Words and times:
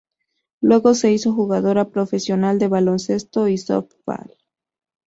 Luego 0.61 0.95
se 0.95 1.11
hizo 1.11 1.31
jugadora 1.31 1.91
profesional 1.91 2.57
de 2.57 2.67
baloncesto 2.67 3.47
y 3.47 3.59
softball. 3.59 4.35